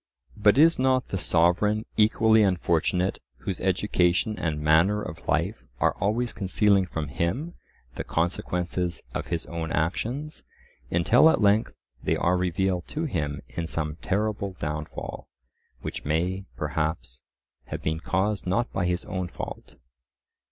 But 0.35 0.57
is 0.57 0.79
not 0.79 1.09
the 1.09 1.19
sovereign 1.19 1.85
equally 1.95 2.41
unfortunate 2.41 3.19
whose 3.41 3.61
education 3.61 4.35
and 4.39 4.59
manner 4.59 4.99
of 4.99 5.27
life 5.27 5.63
are 5.79 5.93
always 5.99 6.33
concealing 6.33 6.87
from 6.87 7.09
him 7.09 7.53
the 7.97 8.03
consequences 8.03 9.03
of 9.13 9.27
his 9.27 9.45
own 9.45 9.71
actions, 9.71 10.41
until 10.89 11.29
at 11.29 11.39
length 11.39 11.83
they 12.01 12.15
are 12.15 12.35
revealed 12.35 12.87
to 12.87 13.03
him 13.05 13.43
in 13.49 13.67
some 13.67 13.97
terrible 13.97 14.53
downfall, 14.53 15.27
which 15.83 16.03
may, 16.03 16.45
perhaps, 16.57 17.21
have 17.65 17.83
been 17.83 17.99
caused 17.99 18.47
not 18.47 18.73
by 18.73 18.87
his 18.87 19.05
own 19.05 19.27
fault? 19.27 19.75